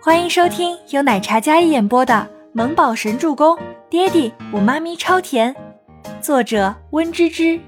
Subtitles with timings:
[0.00, 2.14] 欢迎收听由奶茶嘉一演播的
[2.52, 3.56] 《萌宝神助攻》，
[3.90, 5.54] 爹地我妈咪超甜，
[6.20, 7.60] 作者温芝芝。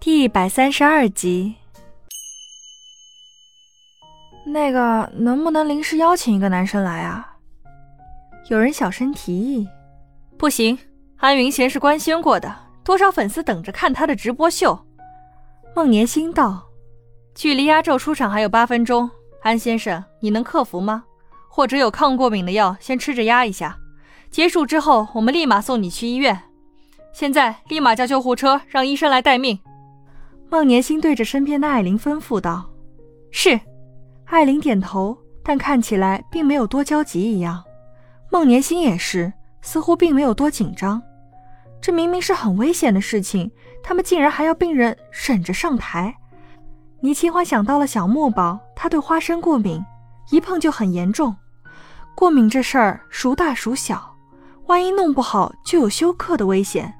[0.00, 1.56] 第一百三十二集。
[4.46, 7.36] 那个，能不能临时邀请一个男生来啊？
[8.48, 9.68] 有人小声提议。
[10.38, 10.78] 不行，
[11.18, 12.50] 安云贤是官宣过的，
[12.82, 14.86] 多少粉丝等着看他的直播秀。
[15.76, 16.62] 孟年心道，
[17.34, 19.10] 距离压轴出场还有八分钟。
[19.42, 21.04] 安先生，你能克服吗？
[21.48, 23.76] 或者有抗过敏的药，先吃着压一下。
[24.30, 26.40] 结束之后，我们立马送你去医院。
[27.12, 29.58] 现在立马叫救护车，让医生来待命。
[30.48, 32.70] 孟年心对着身边的艾琳吩咐道
[33.30, 33.60] ：“是。”
[34.26, 37.62] 艾琳点头，但看起来并没有多焦急一样。
[38.30, 39.30] 孟年心也是，
[39.60, 41.02] 似乎并没有多紧张。
[41.80, 43.50] 这明明是很危险的事情，
[43.82, 44.96] 他们竟然还要病人
[45.26, 46.16] 忍着上台。
[47.04, 49.84] 倪清欢想到了小木宝，他对花生过敏，
[50.30, 51.34] 一碰就很严重。
[52.14, 54.14] 过敏这事儿孰大孰小，
[54.66, 56.94] 万一弄不好就有休克的危险。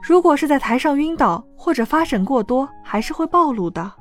[0.00, 3.92] 如果是在台上晕倒或者发疹过多，还是会暴露的。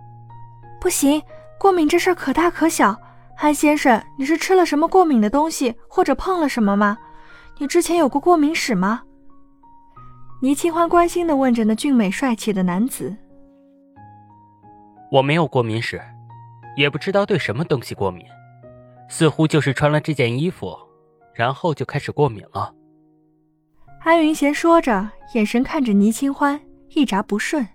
[0.79, 1.19] 不行，
[1.59, 2.95] 过敏这事儿可大可小。
[3.37, 6.95] 安先生，你是吃了什么过敏的东西，或者碰了什么吗？
[7.57, 9.01] 你之前有过过敏史吗？
[10.43, 13.15] 倪清欢关心地问着那俊美帅气的男子。
[15.13, 16.01] 我没有过敏史，
[16.75, 18.25] 也不知道对什么东西过敏，
[19.07, 20.75] 似乎就是穿了这件衣服，
[21.35, 22.73] 然后就开始过敏了。
[23.99, 26.59] 安云贤说着，眼神看着倪清欢，
[26.95, 27.67] 一眨不顺。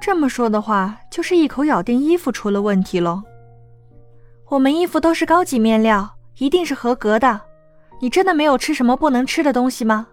[0.00, 3.22] 这么说的话，就是一口咬定衣服出了问题喽。
[4.48, 7.40] 我们衣服都是高级面料，一定是合格的。
[8.00, 10.08] 你真的没有吃什么不能吃的东西吗？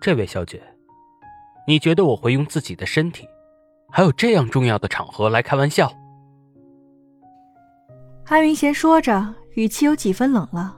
[0.00, 0.60] 这位小姐，
[1.68, 3.28] 你觉得我会用自己的身体？
[3.96, 5.88] 还有这样重要的场合来开玩笑？
[8.26, 10.76] 安云贤说着，语气有几分冷了。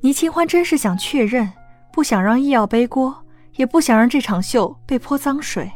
[0.00, 1.50] 倪清欢真是想确认，
[1.90, 3.24] 不想让易耀背锅，
[3.56, 5.72] 也不想让这场秀被泼脏水。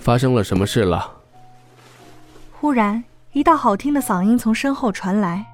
[0.00, 1.08] 发生了什么事了？
[2.50, 5.46] 忽然，一道好听的嗓音从身后传来：“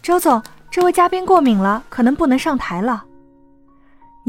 [0.00, 3.04] 周总，这位嘉宾过敏了，可能不能上台了。”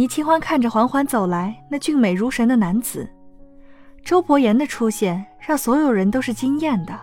[0.02, 3.08] 倪清欢看着缓缓走来那俊美如神的男子，
[4.04, 7.00] 周伯言的出现让所有人都是惊艳的。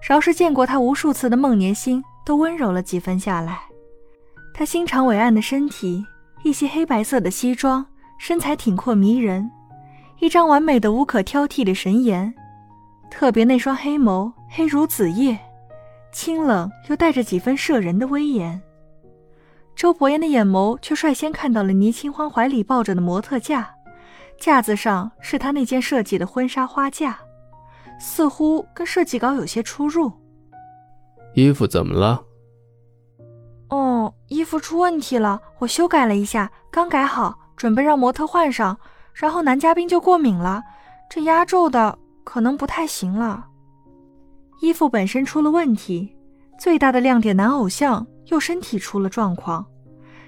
[0.00, 3.60] 饶是见过他无数次的孟年心都温柔了几分下来。
[4.54, 6.02] 他心长伟岸的身体，
[6.42, 7.84] 一袭黑白色的西装，
[8.18, 9.50] 身材挺阔迷人，
[10.18, 12.32] 一张完美的无可挑剔的神颜。
[13.10, 15.38] 特别那双黑眸，黑如紫夜，
[16.14, 18.58] 清冷又带着几分摄人的威严。
[19.74, 23.74] 周伯言的眼眸却率先看到了倪清欢怀里抱着的模特架，
[24.38, 27.18] 架子上是他那件设计的婚纱花架，
[27.98, 30.12] 似乎跟设计稿有些出入。
[31.34, 32.22] 衣服怎么了？
[33.70, 38.78] 哦，衣服出问题了，我修改了一下，刚改好，准备让模特换上，
[39.14, 40.62] 然后男嘉宾就过敏了，
[41.08, 43.46] 这压轴的可能不太行了。
[44.60, 46.14] 衣服本身出了问题，
[46.62, 48.06] 最大的亮点男偶像。
[48.26, 49.66] 又身体出了状况，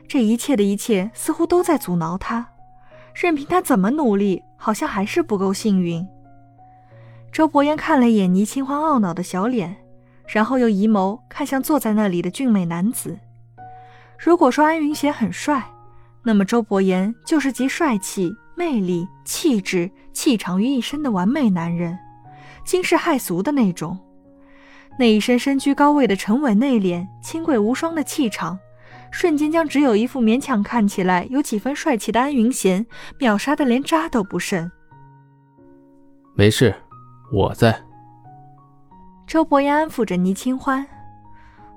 [0.08, 2.46] 这一切的一切似乎都在阻挠他。
[3.14, 6.04] 任凭他怎么努力，好像还是不够幸运。
[7.30, 9.76] 周伯言看了一眼倪清欢懊恼的小脸，
[10.26, 13.16] 然后又移眸看向坐在那里的俊美男子。
[14.18, 15.64] 如果说安云贤很帅，
[16.24, 21.96] 那么周伯言就是集帅气、魅力、气质、气场于一身的完美男人，
[22.66, 23.96] 惊世骇俗的那种。
[24.99, 28.59] 那一身身居高位的沉稳内敛、清贵无双的气场，
[29.10, 32.87] 瞬间将只有一副勉强看起来有几分帅气的安云贤
[33.19, 34.71] 秒杀的连渣都不剩。
[36.34, 36.75] 没事，
[37.32, 37.77] 我在。
[39.27, 40.87] 周伯言安抚着倪清欢：“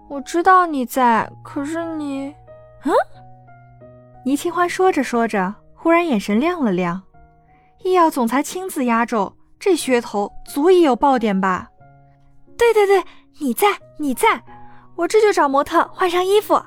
[0.09, 2.27] 我知道你在，可是你……
[2.83, 2.93] 嗯？”
[4.25, 7.01] 倪清欢说着说着，忽然眼神亮了亮
[7.83, 11.69] ：“医药总裁亲自压轴，这噱头足以有爆点吧？”
[12.57, 13.03] 对对对，
[13.39, 13.67] 你在，
[13.99, 14.43] 你在，
[14.95, 16.61] 我这就找模特换上衣服。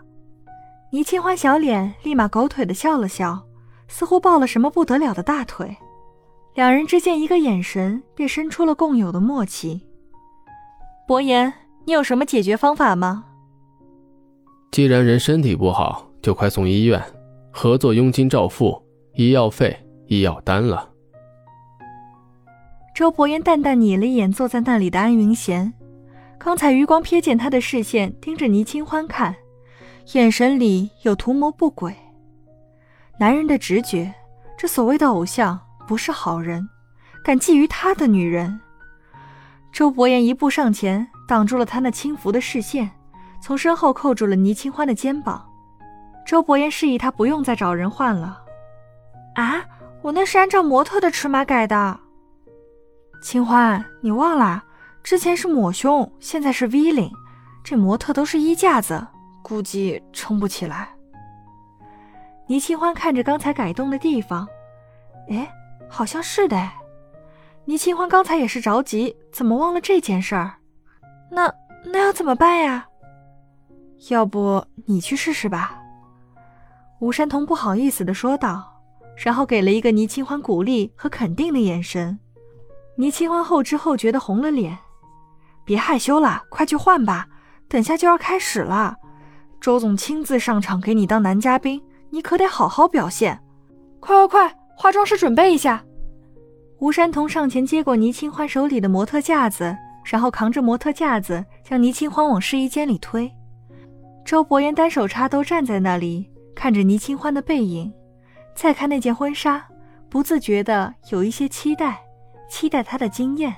[0.93, 3.45] 倪清欢小脸立马狗腿的笑了笑，
[3.89, 5.77] 似乎抱了什么不得了的大腿。
[6.55, 9.83] 两人之间一个眼神，便生出了共有的默契。
[11.07, 11.53] 伯言，
[11.85, 13.25] 你有什么解决方法吗？
[14.73, 17.03] 既然人身体不好，就快送医院，
[17.53, 18.81] 合作佣金照付，
[19.15, 19.77] 医药费、
[20.07, 20.89] 医药单了。
[22.95, 25.73] 周伯言淡淡睨了一眼坐在那里的安云贤。
[26.43, 29.37] 刚才余光瞥见他的视线盯着倪清欢看，
[30.15, 31.95] 眼神里有图谋不轨。
[33.19, 34.11] 男人的直觉，
[34.57, 36.67] 这所谓的偶像不是好人，
[37.23, 38.59] 敢觊觎他的女人，
[39.71, 42.91] 周伯言一步上前，挡住了他那轻浮的视线，
[43.43, 45.47] 从身后扣住了倪清欢的肩膀。
[46.25, 48.43] 周伯言示意他不用再找人换了。
[49.35, 49.63] 啊，
[50.01, 52.01] 我那是按照模特的尺码改的。
[53.23, 54.65] 清欢，你忘了，
[55.03, 57.11] 之前是抹胸，现在是 V 领，
[57.65, 59.07] 这模特都是衣架子，
[59.43, 60.89] 估计撑不起来。
[62.47, 64.47] 倪清欢看着刚才改动的地方，
[65.29, 65.51] 哎，
[65.89, 66.71] 好像是的。
[67.65, 70.55] 倪清欢刚才也是着急，怎么忘了这件事儿？
[71.31, 71.53] 那
[71.85, 72.89] 那要怎么办呀？
[74.09, 75.81] 要不你去试试吧。
[77.01, 78.83] 吴山童不好意思的说道，
[79.17, 82.19] 然后给了一个倪清欢鼓励和肯定的眼神。
[82.97, 84.77] 倪清欢后知后觉的红了脸，
[85.71, 87.29] 别害羞了，快去换吧，
[87.69, 88.97] 等下就要开始了。
[89.61, 91.81] 周总亲自上场给你当男嘉宾。
[92.11, 93.41] 你可得好好表现，
[94.01, 95.81] 快快快，化妆师准备一下。
[96.81, 103.31] 吴山童上前接过倪清欢手里的模特架子，然后扛着模特架子将倪清欢往试衣间里推。
[104.25, 107.95] 周伯言单手插兜站在那里，看着倪清欢的背影，
[108.57, 109.65] 再看那件婚纱，
[110.09, 112.01] 不自觉的有一些期待，
[112.51, 113.55] 期待她的惊艳。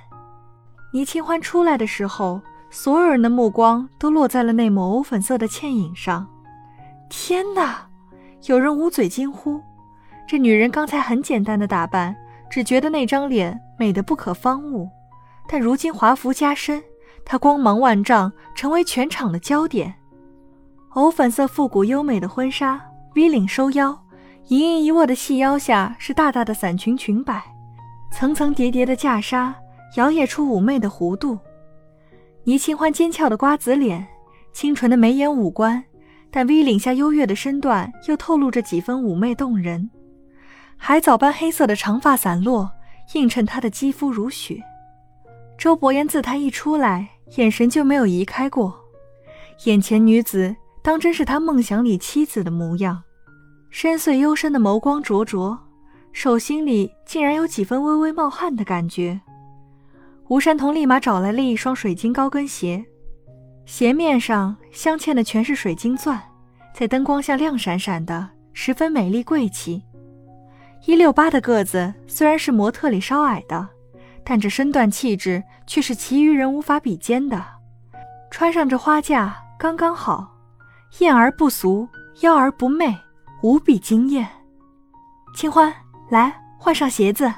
[0.92, 2.40] 倪清欢出来的时候，
[2.70, 6.26] 所有人的目光都落在了那抹藕粉色的倩影上。
[7.08, 7.88] 天哪！
[8.46, 9.60] 有人捂嘴惊呼
[10.26, 12.14] ：“这女人刚才很简单的打扮，
[12.50, 14.88] 只觉得那张脸美得不可方物。
[15.48, 16.82] 但如今华服加身，
[17.24, 19.94] 她光芒万丈，成为全场的焦点。
[20.90, 22.80] 藕粉色复古优美的婚纱
[23.14, 24.04] ，V 领收腰，
[24.48, 27.42] 盈盈一握的细腰下是大大的伞裙裙摆，
[28.10, 29.54] 层层叠叠的嫁纱
[29.96, 31.38] 摇曳出妩媚的弧度。
[32.44, 34.06] 倪清欢尖俏的瓜子脸，
[34.52, 35.82] 清纯的眉眼五官。”
[36.34, 39.90] 但 V 领下优越的身段又透露着几分妩媚动人，
[40.78, 42.72] 海藻般黑色的长发散落，
[43.12, 44.62] 映衬她的肌肤如雪。
[45.58, 47.06] 周伯言自他一出来，
[47.36, 48.74] 眼神就没有移开过。
[49.64, 53.02] 眼前女子当真是他梦想里妻子的模样，
[53.68, 55.58] 深邃幽深的眸光灼灼，
[56.14, 59.20] 手心里竟然有几分微微冒汗的感觉。
[60.32, 62.82] 吴山童立马找来了一双水晶高跟鞋。
[63.66, 66.18] 鞋面上镶嵌的全是水晶钻，
[66.72, 69.82] 在灯光下亮闪闪的，十分美丽贵气。
[70.86, 73.68] 一六八的个子虽然是模特里稍矮的，
[74.24, 77.44] 但这身段气质却是其余人无法比肩的。
[78.30, 80.34] 穿上这花架刚刚好，
[81.00, 81.86] 艳而不俗，
[82.22, 82.96] 妖而不媚，
[83.42, 84.26] 无比惊艳。
[85.36, 85.70] 清欢，
[86.08, 87.30] 来换上鞋子。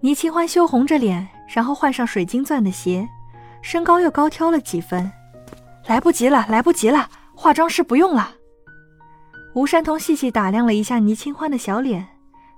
[0.00, 3.08] 倪清欢羞红着脸，然后换上水晶钻的鞋。
[3.62, 5.10] 身高又高挑了几分，
[5.86, 7.08] 来不及了，来不及了！
[7.34, 8.32] 化妆师不用了。
[9.54, 12.06] 吴山童细细打量了一下倪清欢的小脸，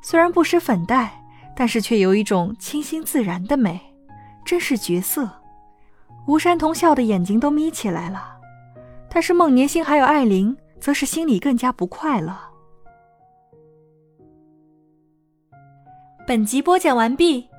[0.00, 1.22] 虽然不施粉黛，
[1.54, 3.78] 但是却有一种清新自然的美，
[4.46, 5.28] 真是绝色。
[6.26, 8.38] 吴山童笑的眼睛都眯起来了，
[9.10, 12.34] 但是孟年星还有艾琳，则是心里更加不快乐。
[16.26, 17.46] 本集播讲完毕，